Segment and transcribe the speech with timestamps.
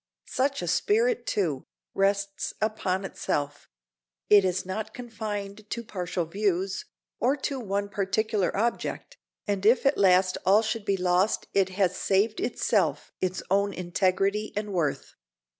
[0.31, 3.69] Such a spirit, too, rests upon itself;
[4.31, 6.85] it is not confined to partial views,
[7.19, 11.95] or to one particular object, and if at last all should be lost it has
[11.95, 15.13] saved itself its own integrity and worth.